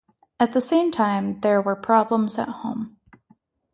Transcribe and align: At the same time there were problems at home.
At 0.39 0.53
the 0.53 0.61
same 0.61 0.91
time 0.91 1.41
there 1.41 1.61
were 1.61 1.75
problems 1.75 2.39
at 2.39 2.47
home. 2.49 2.97